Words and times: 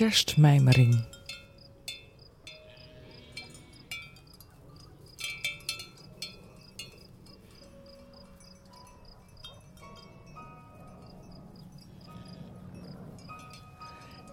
kerstmijmering. 0.00 1.04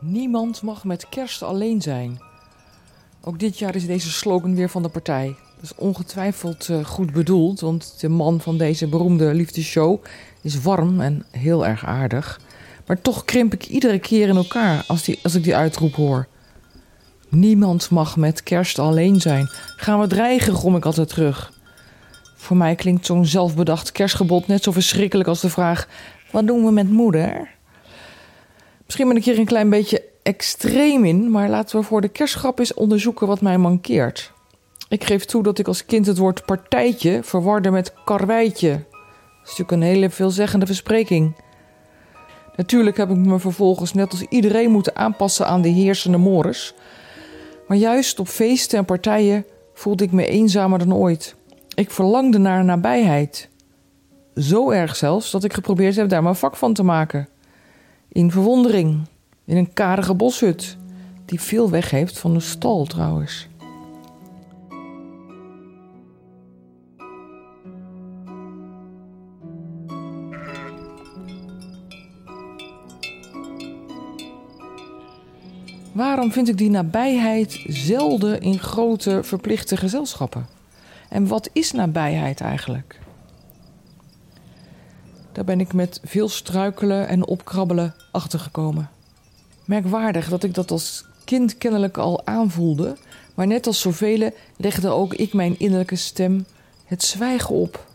Niemand 0.00 0.62
mag 0.62 0.84
met 0.84 1.08
kerst 1.08 1.42
alleen 1.42 1.82
zijn. 1.82 2.18
Ook 3.20 3.38
dit 3.38 3.58
jaar 3.58 3.74
is 3.74 3.86
deze 3.86 4.12
slogan 4.12 4.54
weer 4.54 4.68
van 4.68 4.82
de 4.82 4.88
partij. 4.88 5.36
Dat 5.54 5.64
is 5.64 5.74
ongetwijfeld 5.74 6.68
uh, 6.68 6.84
goed 6.84 7.12
bedoeld, 7.12 7.60
want 7.60 8.00
de 8.00 8.08
man 8.08 8.40
van 8.40 8.58
deze 8.58 8.88
beroemde 8.88 9.34
liefdeshow 9.34 10.04
is 10.40 10.60
warm 10.60 11.00
en 11.00 11.26
heel 11.30 11.66
erg 11.66 11.84
aardig. 11.84 12.40
Maar 12.86 13.00
toch 13.00 13.24
krimp 13.24 13.52
ik 13.52 13.66
iedere 13.66 13.98
keer 13.98 14.28
in 14.28 14.36
elkaar 14.36 14.84
als, 14.86 15.02
die, 15.02 15.18
als 15.22 15.34
ik 15.34 15.44
die 15.44 15.56
uitroep 15.56 15.94
hoor. 15.94 16.26
Niemand 17.28 17.90
mag 17.90 18.16
met 18.16 18.42
kerst 18.42 18.78
alleen 18.78 19.20
zijn. 19.20 19.48
Gaan 19.76 20.00
we 20.00 20.06
dreigen, 20.06 20.54
grom 20.54 20.76
ik 20.76 20.84
altijd 20.84 21.08
terug. 21.08 21.52
Voor 22.36 22.56
mij 22.56 22.74
klinkt 22.74 23.06
zo'n 23.06 23.26
zelfbedacht 23.26 23.92
kerstgebod 23.92 24.46
net 24.46 24.62
zo 24.62 24.72
verschrikkelijk 24.72 25.28
als 25.28 25.40
de 25.40 25.50
vraag: 25.50 25.88
wat 26.30 26.46
doen 26.46 26.64
we 26.64 26.70
met 26.70 26.90
moeder? 26.90 27.50
Misschien 28.84 29.08
ben 29.08 29.16
ik 29.16 29.24
hier 29.24 29.38
een 29.38 29.44
klein 29.44 29.70
beetje 29.70 30.02
extreem 30.22 31.04
in, 31.04 31.30
maar 31.30 31.48
laten 31.48 31.78
we 31.78 31.84
voor 31.84 32.00
de 32.00 32.08
kerstgrap 32.08 32.58
eens 32.58 32.74
onderzoeken 32.74 33.26
wat 33.26 33.40
mij 33.40 33.58
mankeert. 33.58 34.32
Ik 34.88 35.04
geef 35.04 35.24
toe 35.24 35.42
dat 35.42 35.58
ik 35.58 35.66
als 35.66 35.86
kind 35.86 36.06
het 36.06 36.18
woord 36.18 36.44
partijtje 36.44 37.22
verwarde 37.22 37.70
met 37.70 37.94
karweitje. 38.04 38.70
Dat 38.70 38.78
is 39.42 39.58
natuurlijk 39.58 39.70
een 39.70 39.82
hele 39.82 40.10
veelzeggende 40.10 40.66
verspreking. 40.66 41.36
Natuurlijk 42.56 42.96
heb 42.96 43.10
ik 43.10 43.16
me 43.16 43.38
vervolgens 43.38 43.92
net 43.92 44.10
als 44.10 44.22
iedereen 44.28 44.70
moeten 44.70 44.96
aanpassen 44.96 45.46
aan 45.46 45.62
de 45.62 45.68
heersende 45.68 46.18
mores. 46.18 46.74
Maar 47.68 47.76
juist 47.76 48.18
op 48.18 48.28
feesten 48.28 48.78
en 48.78 48.84
partijen 48.84 49.44
voelde 49.74 50.04
ik 50.04 50.12
me 50.12 50.26
eenzamer 50.26 50.78
dan 50.78 50.94
ooit. 50.94 51.34
Ik 51.74 51.90
verlangde 51.90 52.38
naar 52.38 52.64
nabijheid. 52.64 53.48
Zo 54.34 54.70
erg 54.70 54.96
zelfs 54.96 55.30
dat 55.30 55.44
ik 55.44 55.52
geprobeerd 55.52 55.96
heb 55.96 56.08
daar 56.08 56.22
mijn 56.22 56.36
vak 56.36 56.56
van 56.56 56.72
te 56.72 56.82
maken. 56.82 57.28
In 58.08 58.30
verwondering, 58.30 59.00
in 59.44 59.56
een 59.56 59.72
karige 59.72 60.14
boshut, 60.14 60.76
die 61.24 61.40
veel 61.40 61.70
weg 61.70 61.90
heeft 61.90 62.18
van 62.18 62.34
de 62.34 62.40
stal 62.40 62.84
trouwens. 62.84 63.48
Waarom 75.96 76.32
vind 76.32 76.48
ik 76.48 76.58
die 76.58 76.70
nabijheid 76.70 77.64
zelden 77.66 78.40
in 78.40 78.58
grote 78.58 79.22
verplichte 79.22 79.76
gezelschappen? 79.76 80.46
En 81.08 81.26
wat 81.26 81.50
is 81.52 81.72
nabijheid 81.72 82.40
eigenlijk? 82.40 83.00
Daar 85.32 85.44
ben 85.44 85.60
ik 85.60 85.72
met 85.72 86.00
veel 86.04 86.28
struikelen 86.28 87.08
en 87.08 87.26
opkrabbelen 87.26 87.94
achtergekomen. 88.12 88.90
Merkwaardig 89.64 90.28
dat 90.28 90.42
ik 90.42 90.54
dat 90.54 90.70
als 90.70 91.04
kind 91.24 91.58
kennelijk 91.58 91.96
al 91.96 92.26
aanvoelde, 92.26 92.96
maar 93.34 93.46
net 93.46 93.66
als 93.66 93.80
zoveel 93.80 94.30
legde 94.56 94.88
ook 94.88 95.14
ik 95.14 95.32
mijn 95.32 95.58
innerlijke 95.58 95.96
stem 95.96 96.46
het 96.84 97.02
zwijgen 97.02 97.54
op. 97.54 97.86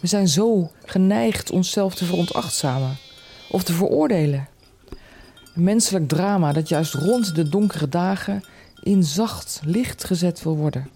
We 0.00 0.06
zijn 0.06 0.28
zo 0.28 0.70
geneigd 0.84 1.50
onszelf 1.50 1.94
te 1.94 2.04
veronachtzamen 2.04 2.96
of 3.50 3.62
te 3.62 3.72
veroordelen. 3.72 4.48
Menselijk 5.54 6.08
drama 6.08 6.52
dat 6.52 6.68
juist 6.68 6.94
rond 6.94 7.34
de 7.34 7.48
donkere 7.48 7.88
dagen 7.88 8.44
in 8.82 9.04
zacht 9.04 9.60
licht 9.64 10.04
gezet 10.04 10.42
wil 10.42 10.56
worden. 10.56 10.88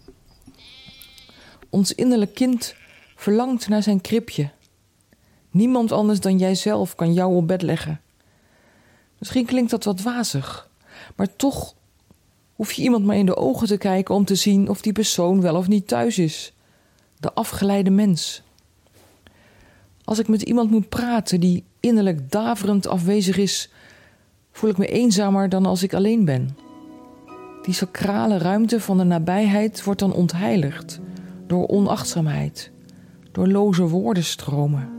Ons 1.71 1.95
innerlijk 1.95 2.35
kind 2.35 2.75
verlangt 3.17 3.69
naar 3.69 3.83
zijn 3.83 4.01
kribje. 4.01 4.51
Niemand 5.51 5.93
anders 5.93 6.21
dan 6.21 6.39
jijzelf 6.39 6.95
kan 6.95 7.13
jou 7.13 7.35
op 7.35 7.47
bed 7.47 7.63
leggen. 7.63 8.01
Misschien 9.19 9.47
klinkt 9.47 9.71
dat 9.71 9.85
wat 9.85 10.01
wazig, 10.01 10.69
maar 11.17 11.37
toch 11.37 11.75
hoef 12.55 12.73
je 12.73 12.83
iemand 12.83 13.05
maar 13.05 13.17
in 13.17 13.27
de 13.27 13.37
ogen 13.37 13.67
te 13.67 13.77
kijken 13.77 14.15
om 14.15 14.25
te 14.25 14.35
zien 14.35 14.69
of 14.69 14.83
die 14.83 14.93
persoon 14.93 15.41
wel 15.41 15.57
of 15.57 15.69
niet 15.69 15.89
thuis 15.89 16.19
is. 16.19 16.53
De 17.21 17.33
afgeleide 17.33 17.91
mens. 17.91 18.43
Als 20.05 20.19
ik 20.19 20.29
met 20.29 20.43
iemand 20.43 20.71
moet 20.71 20.89
praten 20.89 21.41
die 21.41 21.65
innerlijk 21.81 22.31
daverend 22.31 22.87
afwezig 22.87 23.37
is, 23.37 23.71
voel 24.55 24.71
ik 24.71 24.79
me 24.79 24.87
eenzamer 24.87 25.49
dan 25.49 25.67
als 25.67 25.83
ik 25.83 25.95
alleen 25.95 26.25
ben. 26.25 26.57
Die 27.63 27.75
sacrale 27.75 28.39
ruimte 28.39 28.81
van 28.81 28.99
de 28.99 29.05
nabijheid 29.05 29.85
wordt 29.85 30.01
dan 30.01 30.13
ontheiligd 30.13 31.01
door 31.47 31.67
onachtzaamheid, 31.67 32.71
door 33.33 33.49
loze 33.49 33.83
woordenstromen. 33.83 34.94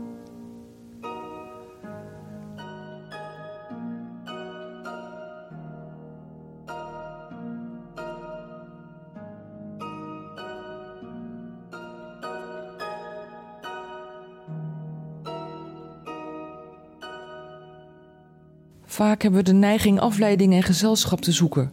Vaak 18.86 19.22
hebben 19.22 19.40
we 19.40 19.46
de 19.46 19.54
neiging 19.54 20.00
afleiding 20.00 20.52
en 20.52 20.62
gezelschap 20.62 21.20
te 21.20 21.32
zoeken. 21.32 21.72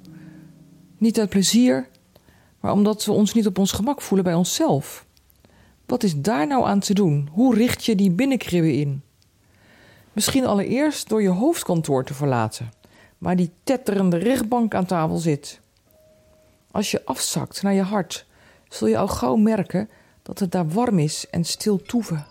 Niet 0.97 1.19
uit 1.19 1.29
plezier, 1.29 1.89
maar 2.59 2.71
omdat 2.71 3.05
we 3.05 3.11
ons 3.11 3.33
niet 3.33 3.47
op 3.47 3.57
ons 3.57 3.71
gemak 3.71 4.01
voelen 4.01 4.25
bij 4.25 4.33
onszelf. 4.33 5.05
Wat 5.85 6.03
is 6.03 6.15
daar 6.15 6.47
nou 6.47 6.65
aan 6.65 6.79
te 6.79 6.93
doen? 6.93 7.29
Hoe 7.31 7.55
richt 7.55 7.85
je 7.85 7.95
die 7.95 8.11
binnenkribben 8.11 8.73
in? 8.73 9.01
Misschien 10.13 10.45
allereerst 10.45 11.09
door 11.09 11.21
je 11.21 11.29
hoofdkantoor 11.29 12.05
te 12.05 12.13
verlaten, 12.13 12.71
waar 13.17 13.35
die 13.35 13.51
tetterende 13.63 14.17
rechtbank 14.17 14.75
aan 14.75 14.85
tafel 14.85 15.17
zit. 15.17 15.59
Als 16.71 16.91
je 16.91 17.05
afzakt 17.05 17.61
naar 17.61 17.73
je 17.73 17.81
hart, 17.81 18.25
zul 18.69 18.87
je 18.87 18.97
al 18.97 19.07
gauw 19.07 19.35
merken 19.35 19.89
dat 20.21 20.39
het 20.39 20.51
daar 20.51 20.69
warm 20.69 20.99
is 20.99 21.25
en 21.31 21.43
stil 21.43 21.81
toeven. 21.81 22.25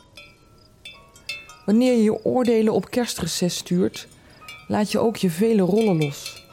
Wanneer 1.67 1.93
je 1.93 2.03
je 2.03 2.25
oordelen 2.25 2.73
op 2.73 2.91
kerstreces 2.91 3.57
stuurt, 3.57 4.09
laat 4.73 4.93
je 4.93 4.99
ook 4.99 5.17
je 5.17 5.31
vele 5.31 5.63
rollen 5.63 5.97
los. 5.97 6.47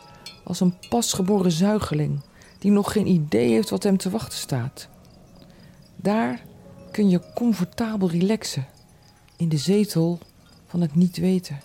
Als 0.44 0.60
een 0.60 0.74
pasgeboren 0.90 1.52
zuigeling 1.52 2.20
die 2.58 2.72
nog 2.72 2.92
geen 2.92 3.08
idee 3.08 3.52
heeft 3.52 3.70
wat 3.70 3.84
hem 3.84 3.98
te 3.98 4.10
wachten 4.10 4.38
staat. 4.38 4.90
Daar 5.96 6.46
kun 6.92 7.10
je 7.10 7.22
comfortabel 7.34 8.10
relaxen 8.10 8.68
in 9.36 9.50
de 9.50 9.58
zetel 9.58 10.20
van 10.68 10.82
het 10.82 10.96
niet 10.96 11.18
weten. 11.18 11.60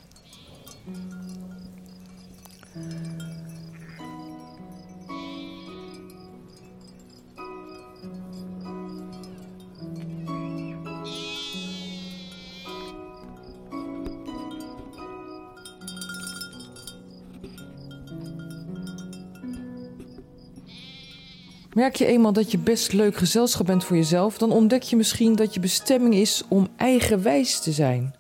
Merk 21.75 21.97
je 21.97 22.07
eenmaal 22.07 22.33
dat 22.33 22.51
je 22.51 22.59
best 22.59 22.93
leuk 22.93 23.17
gezelschap 23.17 23.67
bent 23.67 23.85
voor 23.85 23.97
jezelf, 23.97 24.39
dan 24.39 24.53
ontdek 24.53 24.83
je 24.83 24.97
misschien 24.97 25.37
dat 25.37 25.55
je 25.55 25.61
bestemming 25.61 26.15
is 26.15 26.43
om 26.49 26.69
eigenwijs 26.77 27.61
te 27.61 27.73
zijn. 27.73 28.15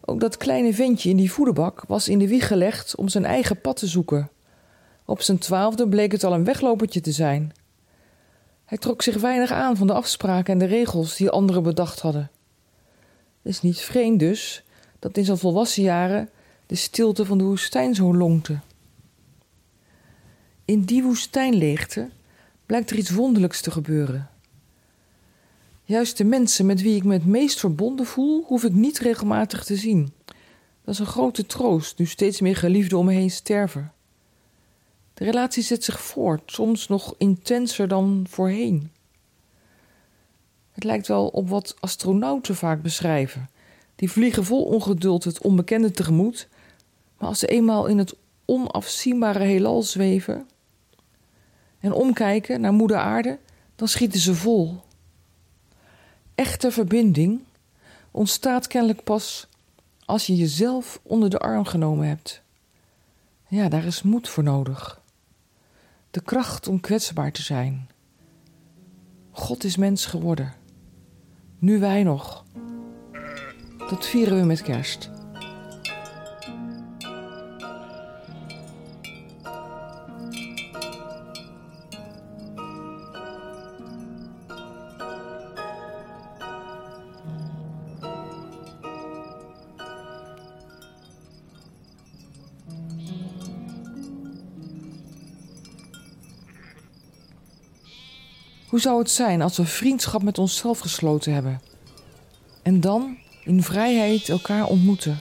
Ook 0.00 0.20
dat 0.20 0.36
kleine 0.36 0.74
ventje 0.74 1.10
in 1.10 1.16
die 1.16 1.32
voederbak 1.32 1.84
was 1.88 2.08
in 2.08 2.18
de 2.18 2.28
wieg 2.28 2.46
gelegd 2.46 2.96
om 2.96 3.08
zijn 3.08 3.24
eigen 3.24 3.60
pad 3.60 3.76
te 3.76 3.86
zoeken. 3.86 4.30
Op 5.04 5.22
zijn 5.22 5.38
twaalfde 5.38 5.88
bleek 5.88 6.12
het 6.12 6.24
al 6.24 6.32
een 6.32 6.44
weglopertje 6.44 7.00
te 7.00 7.12
zijn. 7.12 7.52
Hij 8.64 8.78
trok 8.78 9.02
zich 9.02 9.16
weinig 9.16 9.50
aan 9.50 9.76
van 9.76 9.86
de 9.86 9.92
afspraken 9.92 10.52
en 10.52 10.58
de 10.58 10.64
regels 10.64 11.16
die 11.16 11.30
anderen 11.30 11.62
bedacht 11.62 12.00
hadden. 12.00 12.30
Het 13.42 13.52
is 13.52 13.60
niet 13.60 13.80
vreemd 13.80 14.18
dus 14.18 14.64
dat 14.98 15.16
in 15.16 15.24
zijn 15.24 15.38
volwassen 15.38 15.82
jaren 15.82 16.30
de 16.66 16.74
stilte 16.74 17.24
van 17.24 17.38
de 17.38 17.44
woestijn 17.44 17.94
zo 17.94 18.14
lonkte. 18.14 18.58
In 20.64 20.82
die 20.82 21.02
woestijnleegte 21.02 22.08
blijkt 22.68 22.90
er 22.90 22.96
iets 22.96 23.10
wonderlijks 23.10 23.60
te 23.60 23.70
gebeuren. 23.70 24.30
Juist 25.84 26.16
de 26.16 26.24
mensen 26.24 26.66
met 26.66 26.82
wie 26.82 26.96
ik 26.96 27.04
me 27.04 27.12
het 27.12 27.26
meest 27.26 27.60
verbonden 27.60 28.06
voel, 28.06 28.44
hoef 28.46 28.64
ik 28.64 28.72
niet 28.72 28.98
regelmatig 28.98 29.64
te 29.64 29.76
zien. 29.76 30.12
Dat 30.84 30.94
is 30.94 30.98
een 30.98 31.06
grote 31.06 31.46
troost, 31.46 31.98
nu 31.98 32.06
steeds 32.06 32.40
meer 32.40 32.56
geliefden 32.56 32.98
om 32.98 33.06
me 33.06 33.12
heen 33.12 33.30
sterven. 33.30 33.92
De 35.14 35.24
relatie 35.24 35.62
zet 35.62 35.84
zich 35.84 36.00
voort, 36.00 36.52
soms 36.52 36.88
nog 36.88 37.14
intenser 37.18 37.88
dan 37.88 38.26
voorheen. 38.28 38.90
Het 40.72 40.84
lijkt 40.84 41.06
wel 41.06 41.26
op 41.26 41.48
wat 41.48 41.76
astronauten 41.80 42.56
vaak 42.56 42.82
beschrijven. 42.82 43.50
Die 43.96 44.10
vliegen 44.10 44.44
vol 44.44 44.64
ongeduld 44.64 45.24
het 45.24 45.42
onbekende 45.42 45.90
tegemoet, 45.90 46.48
maar 47.18 47.28
als 47.28 47.38
ze 47.38 47.46
eenmaal 47.46 47.86
in 47.86 47.98
het 47.98 48.14
onafzienbare 48.44 49.44
heelal 49.44 49.82
zweven 49.82 50.46
en 51.80 51.92
omkijken 51.92 52.60
naar 52.60 52.72
moeder 52.72 52.96
aarde, 52.96 53.38
dan 53.76 53.88
schieten 53.88 54.20
ze 54.20 54.34
vol. 54.34 54.80
Echte 56.34 56.70
verbinding 56.70 57.40
ontstaat 58.10 58.66
kennelijk 58.66 59.04
pas 59.04 59.48
als 60.04 60.26
je 60.26 60.36
jezelf 60.36 61.00
onder 61.02 61.30
de 61.30 61.38
arm 61.38 61.64
genomen 61.64 62.08
hebt. 62.08 62.42
Ja, 63.48 63.68
daar 63.68 63.84
is 63.84 64.02
moed 64.02 64.28
voor 64.28 64.44
nodig. 64.44 65.00
De 66.10 66.20
kracht 66.20 66.68
om 66.68 66.80
kwetsbaar 66.80 67.32
te 67.32 67.42
zijn. 67.42 67.88
God 69.30 69.64
is 69.64 69.76
mens 69.76 70.06
geworden. 70.06 70.54
Nu 71.58 71.78
wij 71.78 72.02
nog. 72.02 72.44
Dat 73.88 74.06
vieren 74.06 74.40
we 74.40 74.46
met 74.46 74.62
kerst. 74.62 75.10
Hoe 98.68 98.80
zou 98.80 98.98
het 98.98 99.10
zijn 99.10 99.42
als 99.42 99.56
we 99.56 99.64
vriendschap 99.64 100.22
met 100.22 100.38
onszelf 100.38 100.78
gesloten 100.78 101.32
hebben? 101.32 101.60
En 102.62 102.80
dan 102.80 103.16
in 103.44 103.62
vrijheid 103.62 104.28
elkaar 104.28 104.66
ontmoeten. 104.66 105.18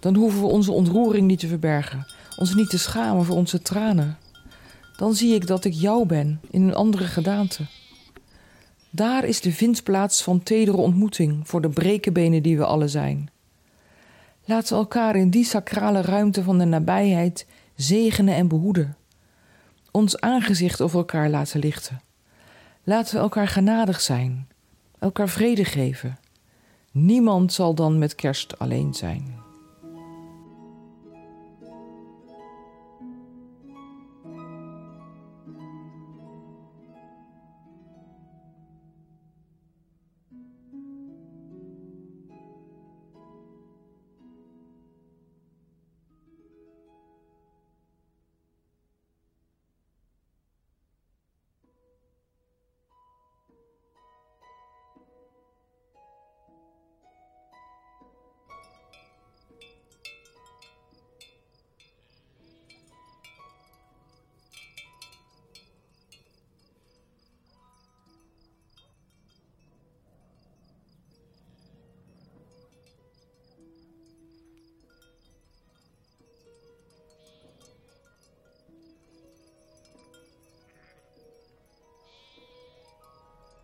Dan 0.00 0.14
hoeven 0.14 0.40
we 0.40 0.46
onze 0.46 0.72
ontroering 0.72 1.26
niet 1.26 1.38
te 1.38 1.48
verbergen, 1.48 2.06
ons 2.36 2.54
niet 2.54 2.70
te 2.70 2.78
schamen 2.78 3.24
voor 3.24 3.36
onze 3.36 3.62
tranen. 3.62 4.18
Dan 4.96 5.14
zie 5.14 5.34
ik 5.34 5.46
dat 5.46 5.64
ik 5.64 5.72
jou 5.72 6.06
ben 6.06 6.40
in 6.50 6.62
een 6.62 6.74
andere 6.74 7.04
gedaante. 7.04 7.66
Daar 8.90 9.24
is 9.24 9.40
de 9.40 9.52
vindplaats 9.52 10.22
van 10.22 10.42
tedere 10.42 10.76
ontmoeting 10.76 11.48
voor 11.48 11.60
de 11.60 11.68
brekenbenen 11.68 12.42
die 12.42 12.56
we 12.56 12.64
alle 12.64 12.88
zijn. 12.88 13.30
Laten 14.44 14.72
we 14.72 14.78
elkaar 14.78 15.16
in 15.16 15.30
die 15.30 15.44
sacrale 15.44 16.00
ruimte 16.00 16.42
van 16.42 16.58
de 16.58 16.64
nabijheid 16.64 17.46
zegenen 17.74 18.34
en 18.34 18.48
behoeden. 18.48 18.96
Ons 19.90 20.20
aangezicht 20.20 20.80
over 20.80 20.98
elkaar 20.98 21.30
laten 21.30 21.60
lichten. 21.60 22.00
Laten 22.88 23.14
we 23.14 23.20
elkaar 23.20 23.48
genadig 23.48 24.00
zijn, 24.00 24.48
elkaar 24.98 25.28
vrede 25.28 25.64
geven. 25.64 26.18
Niemand 26.90 27.52
zal 27.52 27.74
dan 27.74 27.98
met 27.98 28.14
kerst 28.14 28.58
alleen 28.58 28.94
zijn. 28.94 29.37